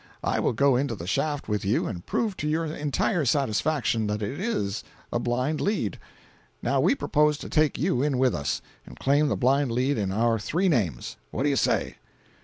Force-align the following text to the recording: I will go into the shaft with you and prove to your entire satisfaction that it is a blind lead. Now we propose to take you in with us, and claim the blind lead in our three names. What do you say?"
I 0.23 0.39
will 0.39 0.53
go 0.53 0.75
into 0.77 0.95
the 0.95 1.05
shaft 1.05 1.47
with 1.47 1.63
you 1.63 1.85
and 1.85 2.03
prove 2.03 2.35
to 2.37 2.47
your 2.47 2.65
entire 2.65 3.23
satisfaction 3.23 4.07
that 4.07 4.23
it 4.23 4.39
is 4.41 4.83
a 5.13 5.19
blind 5.19 5.61
lead. 5.61 5.99
Now 6.63 6.79
we 6.81 6.95
propose 6.95 7.37
to 7.37 7.49
take 7.49 7.77
you 7.77 8.01
in 8.01 8.17
with 8.17 8.33
us, 8.33 8.63
and 8.83 8.97
claim 8.97 9.27
the 9.27 9.37
blind 9.37 9.71
lead 9.71 9.99
in 9.99 10.11
our 10.11 10.39
three 10.39 10.69
names. 10.69 11.17
What 11.29 11.43
do 11.43 11.49
you 11.49 11.55
say?" 11.55 11.97